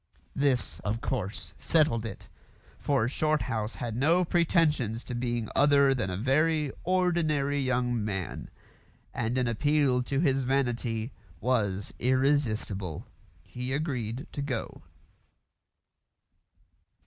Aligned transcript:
This, 0.35 0.79
of 0.79 0.99
course, 0.99 1.53
settled 1.59 2.07
it, 2.07 2.27
for 2.79 3.07
Shorthouse 3.07 3.75
had 3.75 3.95
no 3.95 4.25
pretensions 4.25 5.03
to 5.03 5.13
being 5.13 5.47
other 5.55 5.93
than 5.93 6.09
a 6.09 6.17
very 6.17 6.71
ordinary 6.83 7.59
young 7.59 8.03
man, 8.03 8.49
and 9.13 9.37
an 9.37 9.47
appeal 9.47 10.01
to 10.01 10.19
his 10.19 10.43
vanity 10.43 11.11
was 11.39 11.93
irresistible. 11.99 13.05
He 13.43 13.73
agreed 13.73 14.25
to 14.31 14.41
go. 14.41 14.81